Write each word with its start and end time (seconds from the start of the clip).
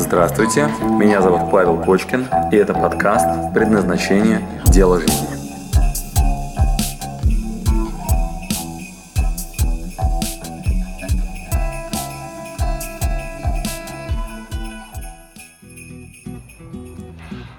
Здравствуйте, 0.00 0.66
меня 0.98 1.20
зовут 1.20 1.50
Павел 1.52 1.76
Кочкин, 1.76 2.26
и 2.50 2.56
это 2.56 2.72
подкаст 2.72 3.52
«Предназначение. 3.52 4.40
Дело 4.72 4.98
жизни». 4.98 5.28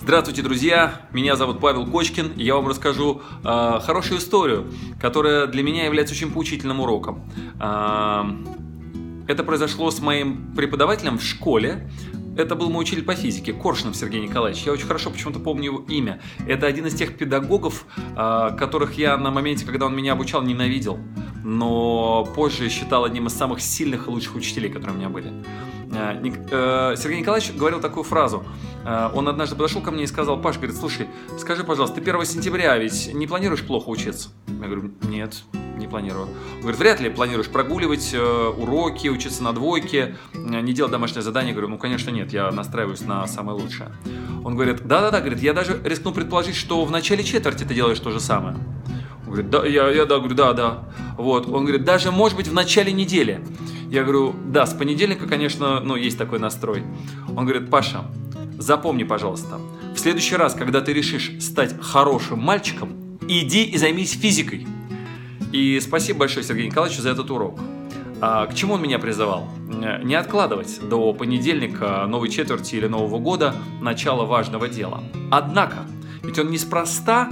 Здравствуйте, 0.00 0.42
друзья! 0.42 1.02
Меня 1.12 1.36
зовут 1.36 1.60
Павел 1.60 1.86
Кочкин, 1.86 2.32
и 2.32 2.42
я 2.42 2.56
вам 2.56 2.66
расскажу 2.66 3.22
э, 3.44 3.78
хорошую 3.80 4.18
историю, 4.18 4.72
которая 5.00 5.46
для 5.46 5.62
меня 5.62 5.84
является 5.84 6.14
очень 6.14 6.32
поучительным 6.32 6.80
уроком. 6.80 7.22
Э, 7.60 8.24
это 9.26 9.42
произошло 9.42 9.90
с 9.90 10.00
моим 10.00 10.52
преподавателем 10.54 11.18
в 11.18 11.22
школе. 11.22 11.88
Это 12.36 12.56
был 12.56 12.68
мой 12.68 12.82
учитель 12.82 13.04
по 13.04 13.14
физике, 13.14 13.52
Коршунов 13.52 13.96
Сергей 13.96 14.20
Николаевич. 14.20 14.62
Я 14.64 14.72
очень 14.72 14.86
хорошо 14.86 15.10
почему-то 15.10 15.38
помню 15.38 15.64
его 15.64 15.84
имя. 15.88 16.20
Это 16.48 16.66
один 16.66 16.86
из 16.86 16.94
тех 16.94 17.16
педагогов, 17.16 17.86
а, 18.16 18.50
которых 18.50 18.94
я 18.98 19.16
на 19.16 19.30
моменте, 19.30 19.64
когда 19.64 19.86
он 19.86 19.96
меня 19.96 20.12
обучал, 20.12 20.42
ненавидел. 20.42 20.98
Но 21.44 22.24
позже 22.34 22.68
считал 22.70 23.04
одним 23.04 23.26
из 23.26 23.34
самых 23.34 23.60
сильных 23.60 24.08
и 24.08 24.10
лучших 24.10 24.34
учителей, 24.34 24.70
которые 24.70 24.96
у 24.96 24.98
меня 24.98 25.08
были. 25.10 25.32
А, 25.92 26.20
э, 26.20 26.96
Сергей 26.96 27.20
Николаевич 27.20 27.52
говорил 27.52 27.80
такую 27.80 28.02
фразу. 28.02 28.44
А, 28.84 29.12
он 29.14 29.28
однажды 29.28 29.54
подошел 29.54 29.80
ко 29.80 29.92
мне 29.92 30.04
и 30.04 30.06
сказал, 30.06 30.40
Паш, 30.40 30.56
говорит, 30.56 30.76
слушай, 30.76 31.06
скажи, 31.38 31.62
пожалуйста, 31.62 32.00
ты 32.00 32.10
1 32.10 32.24
сентября 32.24 32.76
ведь 32.78 33.12
не 33.14 33.26
планируешь 33.26 33.62
плохо 33.62 33.88
учиться? 33.88 34.30
Я 34.48 34.66
говорю, 34.66 34.92
нет, 35.02 35.44
не 35.84 35.90
планирую. 35.90 36.28
Он 36.54 36.60
говорит, 36.60 36.78
вряд 36.78 37.00
ли 37.00 37.10
планируешь 37.10 37.48
прогуливать 37.48 38.10
э, 38.12 38.52
уроки, 38.56 39.08
учиться 39.08 39.42
на 39.42 39.52
двойке, 39.52 40.16
э, 40.32 40.60
не 40.60 40.72
делать 40.72 40.92
домашнее 40.92 41.22
задание. 41.22 41.50
Я 41.50 41.54
говорю, 41.54 41.68
ну, 41.68 41.78
конечно, 41.78 42.10
нет, 42.10 42.32
я 42.32 42.50
настраиваюсь 42.50 43.02
на 43.02 43.26
самое 43.26 43.58
лучшее. 43.58 43.92
Он 44.44 44.54
говорит, 44.54 44.86
да-да-да, 44.86 45.20
говорит, 45.20 45.40
я 45.40 45.52
даже 45.52 45.80
рискну 45.84 46.12
предположить, 46.12 46.56
что 46.56 46.84
в 46.84 46.90
начале 46.90 47.22
четверти 47.22 47.64
ты 47.64 47.74
делаешь 47.74 48.00
то 48.00 48.10
же 48.10 48.20
самое. 48.20 48.56
Он 49.26 49.32
говорит, 49.32 49.50
да, 49.50 49.66
я, 49.66 49.88
я 49.90 50.04
да, 50.06 50.18
говорю, 50.18 50.34
да, 50.34 50.52
да. 50.52 50.88
Вот, 51.16 51.46
он 51.48 51.64
говорит, 51.64 51.84
даже, 51.84 52.10
может 52.10 52.36
быть, 52.36 52.48
в 52.48 52.54
начале 52.54 52.92
недели. 52.92 53.44
Я 53.90 54.02
говорю, 54.02 54.34
да, 54.46 54.66
с 54.66 54.74
понедельника, 54.74 55.26
конечно, 55.26 55.80
ну, 55.80 55.96
есть 55.96 56.18
такой 56.18 56.38
настрой. 56.38 56.82
Он 57.28 57.44
говорит, 57.44 57.70
Паша, 57.70 58.04
запомни, 58.58 59.04
пожалуйста, 59.04 59.60
в 59.94 59.98
следующий 59.98 60.36
раз, 60.36 60.54
когда 60.54 60.80
ты 60.80 60.92
решишь 60.92 61.32
стать 61.40 61.80
хорошим 61.80 62.40
мальчиком, 62.40 63.18
иди 63.28 63.64
и 63.64 63.78
займись 63.78 64.12
физикой. 64.12 64.66
И 65.54 65.78
спасибо 65.78 66.20
большое 66.20 66.44
Сергею 66.44 66.66
Николаевичу 66.66 67.00
за 67.00 67.10
этот 67.10 67.30
урок. 67.30 67.60
А, 68.20 68.46
к 68.46 68.56
чему 68.56 68.74
он 68.74 68.82
меня 68.82 68.98
призывал? 68.98 69.48
Не 70.02 70.16
откладывать 70.16 70.80
до 70.88 71.12
понедельника, 71.12 72.06
новой 72.08 72.28
четверти 72.28 72.74
или 72.74 72.88
Нового 72.88 73.20
года 73.20 73.54
начало 73.80 74.24
важного 74.24 74.68
дела. 74.68 75.04
Однако, 75.30 75.86
ведь 76.24 76.40
он 76.40 76.50
неспроста 76.50 77.30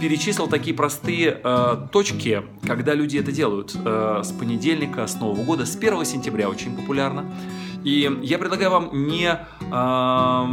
перечислил 0.00 0.48
такие 0.48 0.74
простые 0.74 1.40
э, 1.44 1.86
точки, 1.92 2.42
когда 2.66 2.94
люди 2.94 3.18
это 3.18 3.30
делают. 3.30 3.76
Э, 3.76 4.22
с 4.24 4.32
понедельника, 4.32 5.06
с 5.06 5.14
Нового 5.20 5.44
года, 5.44 5.64
с 5.64 5.76
1 5.76 6.04
сентября 6.04 6.48
очень 6.48 6.74
популярно. 6.74 7.32
И 7.84 8.18
я 8.22 8.38
предлагаю 8.38 8.70
вам 8.70 8.90
не, 8.92 9.28
э, 9.28 10.46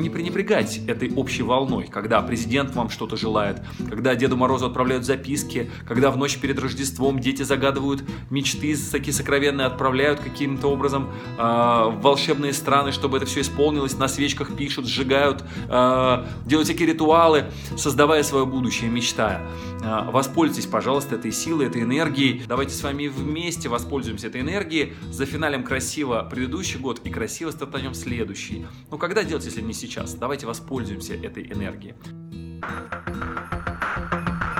не 0.00 0.10
пренебрегать 0.10 0.78
этой 0.86 1.12
общей 1.14 1.42
волной, 1.42 1.86
когда 1.86 2.20
президент 2.22 2.74
вам 2.74 2.90
что-то 2.90 3.16
желает, 3.16 3.62
когда 3.88 4.14
Деду 4.14 4.36
Морозу 4.36 4.66
отправляют 4.66 5.04
записки, 5.04 5.70
когда 5.86 6.10
в 6.10 6.16
ночь 6.16 6.38
перед 6.38 6.58
Рождеством 6.58 7.20
дети 7.20 7.42
загадывают 7.42 8.02
мечты 8.30 8.76
такие 8.90 9.12
сокровенные, 9.14 9.66
отправляют 9.66 10.20
каким-то 10.20 10.68
образом 10.68 11.10
э, 11.36 11.42
в 11.42 12.00
волшебные 12.00 12.52
страны, 12.52 12.92
чтобы 12.92 13.18
это 13.18 13.26
все 13.26 13.42
исполнилось, 13.42 13.96
на 13.96 14.08
свечках 14.08 14.56
пишут, 14.56 14.86
сжигают, 14.86 15.44
э, 15.68 16.24
делают 16.44 16.68
всякие 16.68 16.88
ритуалы, 16.88 17.46
создавая 17.76 18.22
свое 18.22 18.46
будущее, 18.46 18.90
мечтая. 18.90 19.46
Э, 19.82 20.10
воспользуйтесь, 20.10 20.66
пожалуйста, 20.66 21.14
этой 21.14 21.32
силой, 21.32 21.66
этой 21.66 21.82
энергией. 21.82 22.42
Давайте 22.46 22.74
с 22.74 22.82
вами 22.82 23.06
вместе 23.06 23.68
воспользуемся 23.68 24.26
этой 24.26 24.40
энергией, 24.40 24.94
за 25.10 25.24
финалем 25.24 25.62
красиво 25.62 26.26
предыдущий 26.28 26.47
предыдущий 26.48 26.80
год 26.80 27.00
и 27.04 27.10
красиво 27.10 27.50
стартанем 27.50 27.92
следующий. 27.92 28.64
Ну 28.90 28.96
когда 28.96 29.22
делать, 29.22 29.44
если 29.44 29.60
не 29.60 29.74
сейчас? 29.74 30.14
Давайте 30.14 30.46
воспользуемся 30.46 31.12
этой 31.12 31.42
энергией. 31.52 31.94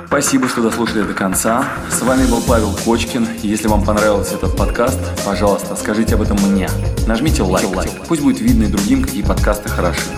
Спасибо, 0.06 0.49
что 0.49 0.60
дослушали 0.62 1.00
до 1.03 1.15
конца. 1.15 1.66
С 1.91 2.03
вами 2.03 2.28
был 2.28 2.43
Павел 2.43 2.76
Кочкин. 2.84 3.26
Если 3.43 3.69
вам 3.69 3.84
понравился 3.87 4.34
этот 4.34 4.54
подкаст, 4.54 5.00
пожалуйста, 5.25 5.76
скажите 5.76 6.16
об 6.16 6.21
этом 6.21 6.37
мне. 6.50 6.69
Нажмите 7.06 7.43
лайк. 7.43 7.75
лайк. 7.75 7.91
Пусть 8.06 8.22
будет 8.22 8.41
видно 8.41 8.65
и 8.65 8.69
другим, 8.69 9.03
какие 9.03 9.22
подкасты 9.22 9.70
хороши. 9.70 10.10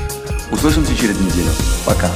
Услышимся 0.51 0.97
через 0.97 1.21
неделю. 1.21 1.51
Пока. 1.87 2.11